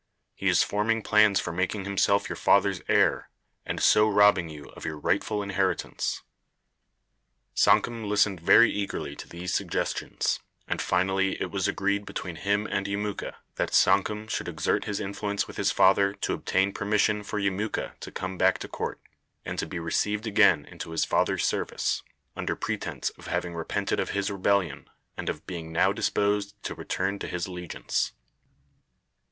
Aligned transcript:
He 0.33 0.47
is 0.47 0.63
forming 0.63 1.03
plans 1.03 1.39
for 1.39 1.51
making 1.53 1.83
himself 1.85 2.27
your 2.27 2.35
father's 2.35 2.81
heir, 2.87 3.29
and 3.67 3.79
so 3.79 4.09
robbing 4.09 4.49
you 4.49 4.69
of 4.69 4.83
your 4.83 4.97
rightful 4.97 5.43
inheritance." 5.43 6.23
Sankum 7.53 8.05
listened 8.05 8.39
very 8.39 8.71
eagerly 8.71 9.15
to 9.15 9.29
these 9.29 9.53
suggestions, 9.53 10.39
and 10.67 10.81
finally 10.81 11.39
it 11.39 11.51
was 11.51 11.67
agreed 11.67 12.07
between 12.07 12.37
him 12.37 12.65
and 12.65 12.87
Yemuka 12.87 13.35
that 13.57 13.75
Sankum 13.75 14.27
should 14.27 14.47
exert 14.47 14.85
his 14.85 14.99
influence 14.99 15.45
with 15.45 15.57
his 15.57 15.69
father 15.69 16.13
to 16.13 16.33
obtain 16.33 16.73
permission 16.73 17.21
for 17.21 17.37
Yemuka 17.39 17.91
to 17.99 18.11
come 18.11 18.39
back 18.39 18.57
to 18.57 18.67
court, 18.67 18.99
and 19.45 19.59
to 19.59 19.67
be 19.67 19.77
received 19.77 20.25
again 20.25 20.65
into 20.65 20.89
his 20.89 21.05
father's 21.05 21.45
service, 21.45 22.01
under 22.35 22.55
pretense 22.55 23.11
of 23.11 23.27
having 23.27 23.53
repented 23.53 23.99
of 23.99 24.09
his 24.09 24.31
rebellion, 24.31 24.89
and 25.15 25.29
of 25.29 25.45
being 25.45 25.71
now 25.71 25.93
disposed 25.93 26.55
to 26.63 26.73
return 26.73 27.19
to 27.19 27.27
his 27.27 27.45
allegiance. 27.45 28.13